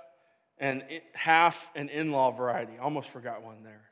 and 0.59 0.83
half 1.14 1.71
and 1.75 1.90
in 1.90 2.12
law 2.12 2.31
variety. 2.31 2.79
Almost 2.81 3.09
forgot 3.09 3.43
one 3.43 3.62
there. 3.62 3.83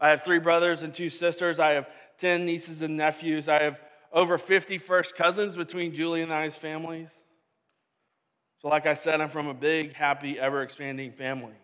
I 0.00 0.10
have 0.10 0.24
three 0.24 0.38
brothers 0.38 0.82
and 0.82 0.94
two 0.94 1.10
sisters. 1.10 1.58
I 1.58 1.70
have 1.70 1.88
10 2.18 2.46
nieces 2.46 2.82
and 2.82 2.96
nephews. 2.96 3.48
I 3.48 3.62
have 3.62 3.80
over 4.12 4.38
50 4.38 4.78
first 4.78 5.14
cousins 5.14 5.56
between 5.56 5.94
Julie 5.94 6.22
and 6.22 6.32
I's 6.32 6.56
families. 6.56 7.08
So, 8.60 8.68
like 8.68 8.86
I 8.86 8.94
said, 8.94 9.20
I'm 9.20 9.30
from 9.30 9.46
a 9.46 9.54
big, 9.54 9.94
happy, 9.94 10.38
ever 10.38 10.62
expanding 10.62 11.12
family. 11.12 11.54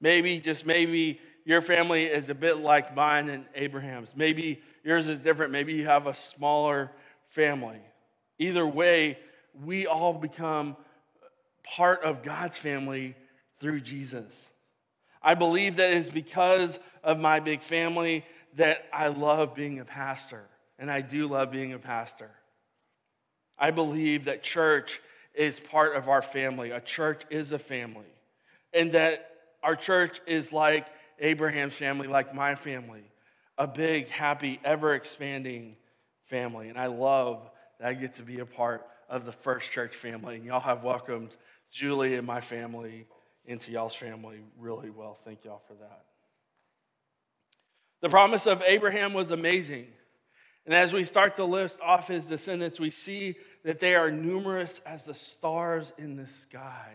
Maybe, 0.00 0.40
just 0.40 0.66
maybe, 0.66 1.20
your 1.44 1.60
family 1.60 2.04
is 2.04 2.28
a 2.28 2.34
bit 2.34 2.58
like 2.58 2.94
mine 2.94 3.28
and 3.28 3.44
Abraham's. 3.54 4.10
Maybe 4.14 4.60
yours 4.84 5.08
is 5.08 5.20
different. 5.20 5.52
Maybe 5.52 5.74
you 5.74 5.86
have 5.86 6.06
a 6.06 6.14
smaller 6.14 6.90
family. 7.28 7.80
Either 8.38 8.66
way, 8.66 9.18
we 9.64 9.86
all 9.86 10.14
become 10.14 10.76
part 11.62 12.02
of 12.02 12.22
God's 12.22 12.58
family 12.58 13.14
through 13.60 13.80
Jesus. 13.80 14.50
I 15.22 15.34
believe 15.34 15.76
that 15.76 15.92
it's 15.92 16.08
because 16.08 16.78
of 17.04 17.18
my 17.18 17.40
big 17.40 17.62
family 17.62 18.24
that 18.56 18.84
I 18.92 19.08
love 19.08 19.54
being 19.54 19.78
a 19.78 19.84
pastor, 19.84 20.44
and 20.82 20.90
I 20.90 21.00
do 21.00 21.28
love 21.28 21.52
being 21.52 21.72
a 21.72 21.78
pastor. 21.78 22.28
I 23.56 23.70
believe 23.70 24.24
that 24.24 24.42
church 24.42 25.00
is 25.32 25.60
part 25.60 25.94
of 25.94 26.08
our 26.08 26.22
family. 26.22 26.72
A 26.72 26.80
church 26.80 27.22
is 27.30 27.52
a 27.52 27.58
family, 27.58 28.12
and 28.74 28.90
that 28.90 29.30
our 29.62 29.76
church 29.76 30.20
is 30.26 30.52
like 30.52 30.88
Abraham's 31.20 31.74
family, 31.74 32.08
like 32.08 32.34
my 32.34 32.56
family, 32.56 33.04
a 33.56 33.68
big, 33.68 34.08
happy, 34.08 34.58
ever 34.64 34.92
expanding 34.94 35.76
family. 36.24 36.68
And 36.68 36.76
I 36.76 36.86
love 36.86 37.48
that 37.78 37.86
I 37.86 37.94
get 37.94 38.14
to 38.14 38.24
be 38.24 38.40
a 38.40 38.46
part 38.46 38.84
of 39.08 39.24
the 39.24 39.30
First 39.30 39.70
Church 39.70 39.94
family. 39.94 40.34
And 40.34 40.44
y'all 40.44 40.58
have 40.58 40.82
welcomed 40.82 41.36
Julie 41.70 42.16
and 42.16 42.26
my 42.26 42.40
family 42.40 43.06
into 43.44 43.70
y'all's 43.70 43.94
family 43.94 44.40
really 44.58 44.90
well. 44.90 45.20
Thank 45.24 45.44
y'all 45.44 45.62
for 45.68 45.74
that. 45.74 46.06
The 48.00 48.08
promise 48.08 48.48
of 48.48 48.64
Abraham 48.66 49.12
was 49.12 49.30
amazing. 49.30 49.86
And 50.64 50.74
as 50.74 50.92
we 50.92 51.04
start 51.04 51.36
to 51.36 51.44
list 51.44 51.80
off 51.80 52.08
his 52.08 52.24
descendants, 52.24 52.78
we 52.78 52.90
see 52.90 53.36
that 53.64 53.80
they 53.80 53.94
are 53.94 54.10
numerous 54.10 54.80
as 54.86 55.04
the 55.04 55.14
stars 55.14 55.92
in 55.98 56.16
the 56.16 56.26
sky, 56.26 56.92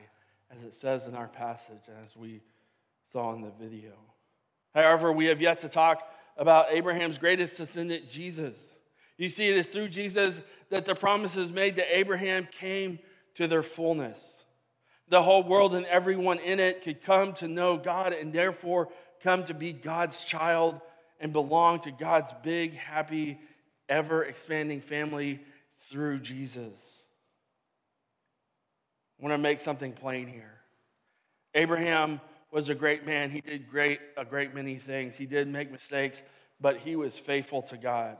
as 0.55 0.63
it 0.63 0.73
says 0.73 1.05
in 1.05 1.15
our 1.15 1.27
passage, 1.27 1.89
as 2.03 2.15
we 2.15 2.41
saw 3.11 3.33
in 3.33 3.41
the 3.41 3.51
video. 3.59 3.93
However, 4.73 5.11
we 5.11 5.25
have 5.25 5.41
yet 5.41 5.61
to 5.61 5.69
talk 5.69 6.09
about 6.37 6.67
Abraham's 6.71 7.17
greatest 7.17 7.57
descendant, 7.57 8.09
Jesus. 8.09 8.57
You 9.17 9.29
see, 9.29 9.49
it 9.49 9.57
is 9.57 9.67
through 9.67 9.89
Jesus 9.89 10.39
that 10.69 10.85
the 10.85 10.95
promises 10.95 11.51
made 11.51 11.75
to 11.77 11.97
Abraham 11.97 12.47
came 12.59 12.99
to 13.35 13.47
their 13.47 13.63
fullness. 13.63 14.19
The 15.09 15.23
whole 15.23 15.43
world 15.43 15.73
and 15.73 15.85
everyone 15.85 16.39
in 16.39 16.59
it 16.59 16.83
could 16.83 17.01
come 17.01 17.33
to 17.35 17.47
know 17.47 17.77
God 17.77 18.13
and 18.13 18.31
therefore 18.31 18.89
come 19.23 19.43
to 19.45 19.53
be 19.53 19.73
God's 19.73 20.23
child 20.23 20.79
and 21.19 21.33
belong 21.33 21.79
to 21.81 21.91
God's 21.91 22.31
big, 22.43 22.75
happy, 22.75 23.39
ever 23.89 24.23
expanding 24.23 24.81
family 24.81 25.39
through 25.89 26.19
Jesus. 26.19 27.03
I 29.19 29.23
want 29.23 29.33
to 29.33 29.37
make 29.37 29.59
something 29.59 29.93
plain 29.93 30.27
here. 30.27 30.53
Abraham 31.55 32.21
was 32.51 32.69
a 32.69 32.75
great 32.75 33.05
man. 33.05 33.31
He 33.31 33.41
did 33.41 33.69
great, 33.69 33.99
a 34.15 34.23
great 34.23 34.53
many 34.53 34.77
things. 34.77 35.15
He 35.15 35.25
did 35.25 35.47
make 35.47 35.71
mistakes, 35.71 36.21
but 36.61 36.77
he 36.77 36.95
was 36.95 37.17
faithful 37.17 37.61
to 37.63 37.77
God. 37.77 38.17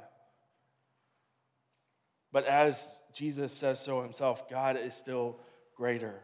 But 2.32 2.46
as 2.46 2.84
Jesus 3.14 3.54
says 3.54 3.80
so 3.80 4.02
himself, 4.02 4.50
God 4.50 4.78
is 4.78 4.94
still 4.94 5.40
greater. 5.76 6.22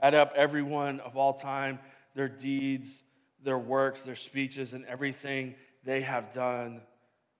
Add 0.00 0.14
up 0.14 0.32
everyone 0.34 1.00
of 1.00 1.16
all 1.16 1.34
time, 1.34 1.78
their 2.14 2.28
deeds, 2.28 3.02
their 3.42 3.58
works, 3.58 4.00
their 4.00 4.16
speeches, 4.16 4.72
and 4.72 4.84
everything 4.86 5.54
they 5.84 6.00
have 6.00 6.32
done, 6.32 6.80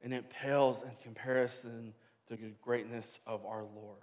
and 0.05 0.13
it 0.13 0.29
pales 0.29 0.83
in 0.83 0.91
comparison 1.03 1.95
to 2.29 2.37
the 2.37 2.53
greatness 2.63 3.19
of 3.27 3.45
our 3.47 3.63
Lord. 3.63 3.99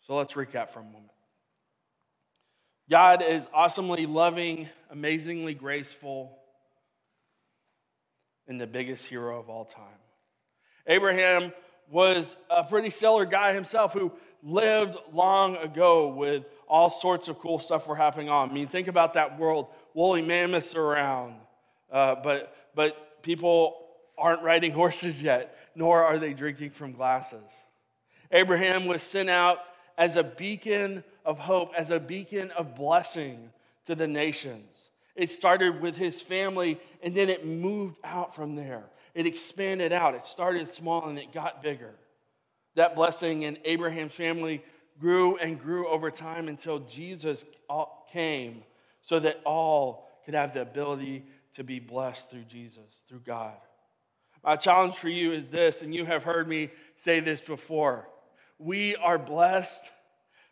So 0.00 0.16
let's 0.16 0.32
recap 0.32 0.70
for 0.70 0.80
a 0.80 0.84
moment. 0.84 1.12
God 2.90 3.22
is 3.22 3.46
awesomely 3.52 4.06
loving, 4.06 4.68
amazingly 4.90 5.54
graceful, 5.54 6.38
and 8.48 8.60
the 8.60 8.66
biggest 8.66 9.06
hero 9.06 9.38
of 9.38 9.48
all 9.48 9.66
time. 9.66 9.84
Abraham 10.86 11.52
was 11.90 12.36
a 12.50 12.64
pretty 12.64 12.90
stellar 12.90 13.26
guy 13.26 13.54
himself 13.54 13.92
who 13.92 14.12
lived 14.42 14.96
long 15.12 15.56
ago 15.56 16.08
with 16.08 16.44
all 16.68 16.90
sorts 16.90 17.28
of 17.28 17.38
cool 17.38 17.58
stuff 17.58 17.86
were 17.86 17.96
happening 17.96 18.28
on. 18.28 18.50
I 18.50 18.52
mean, 18.52 18.68
think 18.68 18.88
about 18.88 19.14
that 19.14 19.38
world. 19.38 19.68
Woolly 19.94 20.22
mammoths 20.22 20.74
around, 20.74 21.36
uh, 21.90 22.16
but, 22.22 22.54
but 22.74 23.13
people 23.24 23.76
aren't 24.16 24.42
riding 24.42 24.70
horses 24.82 25.20
yet, 25.20 25.56
nor 25.74 26.04
are 26.04 26.18
they 26.18 26.32
drinking 26.32 26.70
from 26.70 26.92
glasses. 26.92 27.50
Abraham 28.30 28.86
was 28.86 29.02
sent 29.02 29.28
out 29.28 29.58
as 29.98 30.16
a 30.16 30.22
beacon 30.22 31.02
of 31.24 31.38
hope, 31.38 31.72
as 31.76 31.90
a 31.90 31.98
beacon 31.98 32.50
of 32.52 32.76
blessing 32.76 33.50
to 33.86 33.94
the 33.94 34.06
nations. 34.06 34.90
It 35.14 35.30
started 35.30 35.80
with 35.80 35.96
his 35.96 36.20
family 36.20 36.80
and 37.02 37.14
then 37.14 37.28
it 37.28 37.46
moved 37.46 37.98
out 38.02 38.34
from 38.34 38.56
there. 38.56 38.84
It 39.14 39.26
expanded 39.26 39.92
out. 39.92 40.14
It 40.14 40.26
started 40.26 40.74
small 40.74 41.08
and 41.08 41.18
it 41.18 41.32
got 41.32 41.62
bigger. 41.62 41.94
That 42.74 42.96
blessing 42.96 43.42
in 43.42 43.58
Abraham's 43.64 44.14
family 44.14 44.64
grew 45.00 45.36
and 45.36 45.60
grew 45.60 45.86
over 45.88 46.10
time 46.10 46.48
until 46.48 46.80
Jesus 46.80 47.44
came 48.12 48.64
so 49.02 49.20
that 49.20 49.40
all 49.44 50.08
could 50.24 50.34
have 50.34 50.54
the 50.54 50.62
ability 50.62 51.24
to 51.54 51.64
be 51.64 51.78
blessed 51.80 52.30
through 52.30 52.44
Jesus, 52.44 53.02
through 53.08 53.20
God. 53.20 53.54
My 54.42 54.56
challenge 54.56 54.96
for 54.96 55.08
you 55.08 55.32
is 55.32 55.48
this, 55.48 55.82
and 55.82 55.94
you 55.94 56.04
have 56.04 56.24
heard 56.24 56.48
me 56.48 56.70
say 56.96 57.20
this 57.20 57.40
before 57.40 58.08
we 58.58 58.94
are 58.96 59.18
blessed 59.18 59.82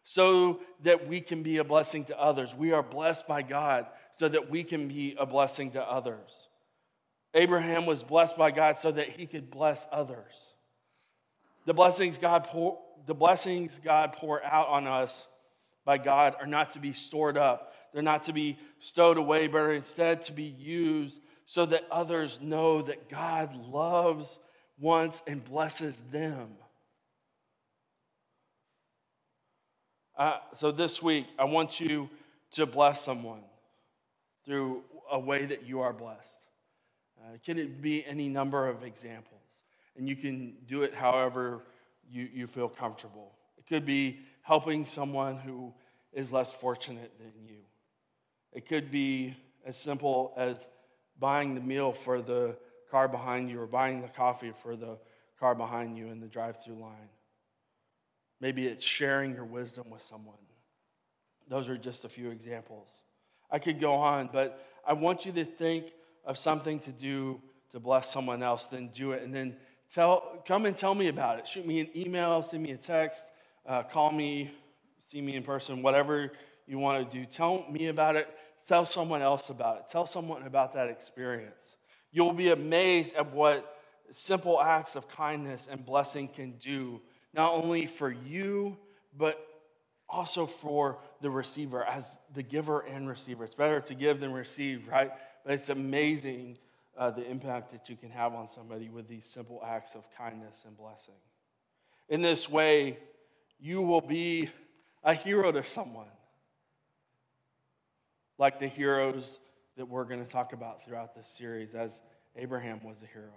so 0.05 0.61
that 0.83 1.07
we 1.07 1.21
can 1.21 1.43
be 1.43 1.59
a 1.59 1.65
blessing 1.65 2.05
to 2.07 2.21
others. 2.21 2.55
We 2.55 2.73
are 2.73 2.83
blessed 2.83 3.27
by 3.29 3.43
God 3.43 3.87
so 4.19 4.29
that 4.29 4.51
we 4.51 4.65
can 4.65 4.89
be 4.89 5.15
a 5.19 5.27
blessing 5.27 5.71
to 5.73 5.83
others. 5.83 6.49
Abraham 7.35 7.87
was 7.87 8.03
blessed 8.03 8.37
by 8.37 8.51
God 8.51 8.79
so 8.79 8.93
that 8.93 9.11
he 9.11 9.27
could 9.27 9.51
bless 9.51 9.87
others. 9.91 10.35
The 11.65 11.75
blessings 11.75 12.19
God 12.19 12.45
pour, 12.45 12.79
the 13.07 13.15
blessings 13.15 13.81
God 13.83 14.13
pour 14.15 14.45
out 14.45 14.69
on 14.69 14.87
us 14.87 15.29
by 15.85 15.99
God 15.99 16.35
are 16.41 16.47
not 16.47 16.73
to 16.75 16.81
be 16.81 16.93
stored 16.93 17.39
up. 17.39 17.73
They're 17.93 18.03
not 18.03 18.25
to 18.25 18.33
be 18.33 18.59
stowed 18.81 19.19
away, 19.19 19.47
but 19.47 19.59
are 19.59 19.73
instead 19.73 20.23
to 20.25 20.33
be 20.33 20.45
used 20.45 21.21
so 21.47 21.67
that 21.67 21.85
others 21.91 22.39
know 22.41 22.83
that 22.83 23.09
God 23.09 23.55
loves, 23.55 24.39
wants, 24.79 25.23
and 25.27 25.45
blesses 25.45 25.97
them. 26.11 26.49
Uh, 30.17 30.39
so 30.57 30.71
this 30.71 31.03
week, 31.03 31.27
I 31.39 31.45
want 31.45 31.81
you 31.81 32.09
to 32.53 32.67
bless 32.67 33.05
someone 33.05 33.43
through 34.45 34.83
a 35.11 35.19
way 35.19 35.47
that 35.47 35.67
you 35.67 35.81
are 35.81 35.93
blessed. 35.93 36.47
Uh, 37.19 37.39
can 37.45 37.59
it 37.59 37.81
be 37.81 38.05
any 38.05 38.29
number 38.29 38.69
of 38.69 38.83
examples? 38.83 39.41
And 39.97 40.09
you 40.09 40.17
can 40.17 40.55
do 40.67 40.83
it 40.83 40.95
however 40.95 41.63
you, 42.11 42.29
you 42.33 42.47
feel 42.47 42.69
comfortable. 42.69 43.33
It 43.59 43.67
could 43.67 43.85
be 43.85 44.21
helping 44.43 44.87
someone 44.87 45.37
who 45.37 45.73
is 46.13 46.33
less 46.33 46.55
fortunate 46.55 47.13
than 47.19 47.33
you. 47.47 47.59
It 48.53 48.69
could 48.69 48.91
be 48.91 49.37
as 49.65 49.77
simple 49.79 50.33
as 50.37 50.59
buying 51.19 51.55
the 51.55 51.61
meal 51.61 51.93
for 51.93 52.21
the 52.21 52.57
car 52.91 53.09
behind 53.09 53.49
you 53.49 53.61
or 53.61 53.67
buying 53.67 54.03
the 54.03 54.09
coffee 54.09 54.53
for 54.62 54.77
the 54.77 54.99
car 55.38 55.55
behind 55.55 55.97
you 55.97 56.09
in 56.09 56.21
the 56.21 56.27
drive 56.27 56.62
through 56.62 56.81
line. 56.81 57.09
Maybe 58.41 58.67
it's 58.67 58.85
sharing 58.85 59.35
your 59.35 59.45
wisdom 59.45 59.88
with 59.91 60.03
someone. 60.03 60.37
Those 61.49 61.69
are 61.69 61.77
just 61.77 62.05
a 62.05 62.09
few 62.09 62.31
examples. 62.31 62.88
I 63.51 63.59
could 63.59 63.81
go 63.81 63.95
on, 63.95 64.31
but 64.33 64.67
I 64.87 64.95
want 64.95 65.27
you 65.27 65.33
to 65.33 65.45
think 65.45 65.93
of 66.25 66.38
something 66.38 66.81
to 66.81 66.91
do 66.91 67.41
to 67.73 67.81
bless 67.81 68.12
someone 68.12 68.43
else, 68.43 68.65
then 68.67 68.91
do 68.95 69.12
it. 69.12 69.23
And 69.23 69.35
then 69.35 69.57
tell, 69.93 70.43
come 70.47 70.67
and 70.67 70.77
tell 70.77 70.95
me 70.95 71.09
about 71.09 71.38
it. 71.38 71.49
Shoot 71.49 71.67
me 71.67 71.81
an 71.81 71.88
email, 71.97 72.43
send 72.43 72.62
me 72.62 72.73
a 72.73 72.77
text, 72.77 73.25
uh, 73.67 73.83
call 73.83 74.11
me, 74.11 74.51
see 75.09 75.21
me 75.21 75.37
in 75.37 75.43
person, 75.43 75.83
whatever 75.83 76.33
you 76.67 76.79
want 76.79 77.11
to 77.11 77.19
do. 77.19 77.25
Tell 77.25 77.65
me 77.71 77.88
about 77.88 78.17
it. 78.17 78.29
Tell 78.66 78.85
someone 78.87 79.22
else 79.22 79.51
about 79.51 79.79
it. 79.79 79.85
Tell 79.90 80.07
someone 80.07 80.42
about 80.42 80.75
that 80.75 80.88
experience. 80.88 81.77
You'll 82.11 82.33
be 82.33 82.51
amazed 82.51 83.14
at 83.14 83.33
what 83.33 83.77
simple 84.12 84.61
acts 84.61 84.94
of 84.96 85.09
kindness 85.09 85.68
and 85.70 85.85
blessing 85.85 86.29
can 86.29 86.53
do 86.59 87.01
not 87.35 87.53
only 87.55 87.87
for 87.87 88.11
you, 88.11 88.77
but 89.16 89.46
also 90.09 90.46
for 90.46 90.98
the 91.22 91.31
receiver, 91.31 91.85
as 91.85 92.07
the 92.35 92.42
giver 92.42 92.81
and 92.81 93.09
receiver. 93.09 93.44
It's 93.44 93.55
better 93.55 93.81
to 93.81 93.94
give 93.94 94.20
than 94.20 94.33
receive, 94.33 94.87
right? 94.87 95.11
But 95.44 95.55
it's 95.55 95.70
amazing 95.70 96.59
uh, 96.96 97.11
the 97.11 97.29
impact 97.29 97.72
that 97.72 97.88
you 97.88 97.96
can 97.96 98.11
have 98.11 98.35
on 98.35 98.48
somebody 98.48 98.90
with 98.90 99.09
these 99.09 99.25
simple 99.25 99.62
acts 99.66 99.94
of 99.94 100.05
kindness 100.16 100.64
and 100.66 100.77
blessing. 100.77 101.14
In 102.11 102.20
this 102.20 102.48
way, 102.48 102.98
you 103.59 103.81
will 103.81 104.03
be 104.03 104.51
a 105.03 105.14
hero 105.14 105.51
to 105.51 105.64
someone, 105.64 106.09
like 108.42 108.59
the 108.59 108.66
heroes 108.66 109.38
that 109.76 109.87
we're 109.87 110.02
going 110.02 110.18
to 110.18 110.28
talk 110.28 110.52
about 110.52 110.85
throughout 110.85 111.14
this 111.14 111.28
series, 111.28 111.76
as 111.76 111.92
Abraham 112.35 112.81
was 112.83 112.96
a 113.00 113.07
hero. 113.07 113.31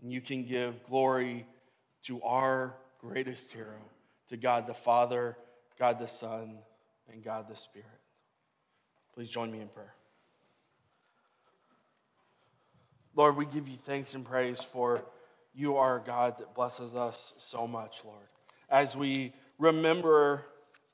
And 0.00 0.12
you 0.12 0.20
can 0.20 0.44
give 0.44 0.86
glory 0.86 1.44
to 2.04 2.22
our 2.22 2.76
greatest 3.00 3.50
hero, 3.50 3.80
to 4.28 4.36
God 4.36 4.68
the 4.68 4.74
Father, 4.74 5.36
God 5.80 5.98
the 5.98 6.06
Son, 6.06 6.58
and 7.12 7.24
God 7.24 7.48
the 7.50 7.56
Spirit. 7.56 7.88
Please 9.14 9.28
join 9.28 9.50
me 9.50 9.60
in 9.60 9.66
prayer. 9.66 9.94
Lord, 13.16 13.36
we 13.36 13.46
give 13.46 13.66
you 13.66 13.76
thanks 13.76 14.14
and 14.14 14.24
praise 14.24 14.60
for 14.60 15.02
you 15.56 15.76
are 15.76 15.96
a 15.96 16.00
God 16.00 16.38
that 16.38 16.54
blesses 16.54 16.94
us 16.94 17.32
so 17.38 17.66
much, 17.66 18.02
Lord. 18.04 18.28
As 18.70 18.96
we 18.96 19.32
remember 19.58 20.44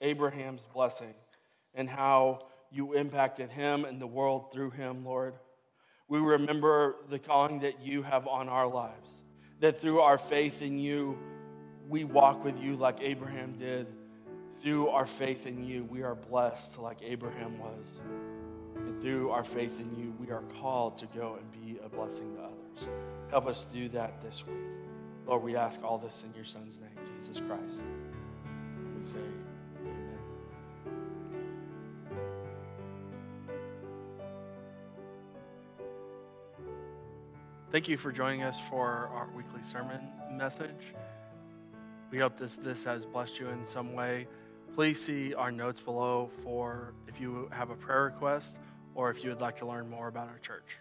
Abraham's 0.00 0.66
blessing 0.72 1.12
and 1.74 1.86
how 1.86 2.38
you 2.70 2.94
impacted 2.94 3.50
him 3.50 3.84
and 3.84 4.00
the 4.00 4.06
world 4.06 4.52
through 4.52 4.70
him, 4.70 5.04
Lord, 5.04 5.34
we 6.08 6.18
remember 6.18 6.96
the 7.08 7.18
calling 7.18 7.60
that 7.60 7.82
you 7.82 8.02
have 8.02 8.26
on 8.26 8.48
our 8.48 8.66
lives, 8.66 9.10
that 9.60 9.80
through 9.80 10.00
our 10.00 10.18
faith 10.18 10.62
in 10.62 10.78
you, 10.78 11.18
we 11.88 12.04
walk 12.04 12.44
with 12.44 12.60
you 12.60 12.76
like 12.76 13.00
Abraham 13.00 13.54
did. 13.58 13.86
Through 14.60 14.88
our 14.88 15.06
faith 15.06 15.46
in 15.46 15.64
you, 15.64 15.84
we 15.84 16.02
are 16.02 16.14
blessed 16.14 16.78
like 16.78 16.98
Abraham 17.02 17.58
was. 17.58 17.86
And 18.76 19.00
through 19.00 19.30
our 19.30 19.44
faith 19.44 19.80
in 19.80 19.94
you, 19.98 20.14
we 20.18 20.30
are 20.30 20.42
called 20.60 20.98
to 20.98 21.06
go 21.06 21.38
and 21.40 21.50
be 21.64 21.78
a 21.84 21.88
blessing 21.88 22.34
to 22.36 22.42
others. 22.42 22.88
Help 23.30 23.46
us 23.46 23.66
do 23.72 23.88
that 23.90 24.22
this 24.22 24.44
week. 24.46 24.56
Lord, 25.26 25.42
we 25.42 25.56
ask 25.56 25.82
all 25.82 25.98
this 25.98 26.24
in 26.24 26.34
your 26.34 26.44
Son's 26.44 26.76
name, 26.78 27.06
Jesus 27.20 27.42
Christ. 27.46 27.82
We 28.98 29.04
say, 29.04 29.18
Thank 37.72 37.86
you 37.86 37.96
for 37.96 38.10
joining 38.10 38.42
us 38.42 38.58
for 38.58 39.08
our 39.14 39.28
weekly 39.36 39.62
sermon 39.62 40.00
message. 40.32 40.92
We 42.10 42.18
hope 42.18 42.36
this, 42.36 42.56
this 42.56 42.82
has 42.82 43.06
blessed 43.06 43.38
you 43.38 43.48
in 43.48 43.64
some 43.64 43.92
way. 43.92 44.26
Please 44.74 45.00
see 45.00 45.34
our 45.34 45.52
notes 45.52 45.80
below 45.80 46.30
for 46.42 46.94
if 47.06 47.20
you 47.20 47.48
have 47.52 47.70
a 47.70 47.76
prayer 47.76 48.06
request 48.06 48.58
or 48.96 49.08
if 49.08 49.22
you 49.22 49.30
would 49.30 49.40
like 49.40 49.56
to 49.58 49.66
learn 49.66 49.88
more 49.88 50.08
about 50.08 50.26
our 50.26 50.40
church. 50.40 50.78